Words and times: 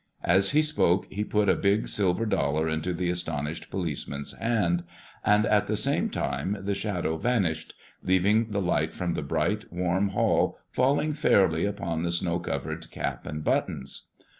As 0.23 0.49
he 0.49 0.63
spoke, 0.63 1.05
he 1.11 1.23
put 1.23 1.47
a 1.47 1.53
big 1.53 1.87
silver 1.87 2.25
dollar 2.25 2.67
into 2.67 2.91
the 2.91 3.11
astonished 3.11 3.69
policeman's 3.69 4.31
hand, 4.35 4.83
and 5.23 5.45
at 5.45 5.67
the 5.67 5.77
same 5.77 6.09
time 6.09 6.57
the 6.59 6.73
Shadow 6.73 7.17
vanished, 7.17 7.75
leaving 8.01 8.49
the 8.49 8.63
light 8.63 8.95
from 8.95 9.13
the 9.13 9.21
bright, 9.21 9.71
warm 9.71 10.09
hall 10.09 10.57
falling 10.71 11.13
fairly 11.13 11.65
upon 11.65 12.01
the 12.01 12.11
snow 12.11 12.39
covered 12.39 12.89
cap 12.89 13.27
and 13.27 13.43
buttons. 13.43 14.09